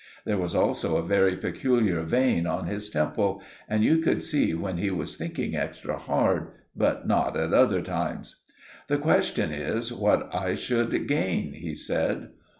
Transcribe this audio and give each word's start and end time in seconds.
There 0.25 0.39
was 0.39 0.55
also 0.55 0.95
a 0.97 1.03
very 1.05 1.37
peculiar 1.37 2.01
vein 2.01 2.47
on 2.47 2.65
his 2.65 2.89
temple 2.89 3.43
you 3.71 3.99
could 3.99 4.23
see 4.23 4.55
when 4.55 4.77
he 4.77 4.89
was 4.89 5.15
thinking 5.15 5.55
extra 5.55 5.99
hard, 5.99 6.47
but 6.75 7.05
not 7.07 7.37
at 7.37 7.53
other 7.53 7.83
times. 7.83 8.41
"The 8.87 8.97
question 8.97 9.51
is 9.51 9.93
what 9.93 10.27
I 10.33 10.55
should 10.55 11.07
gain," 11.07 11.53
he 11.53 11.75
said. 11.75 12.29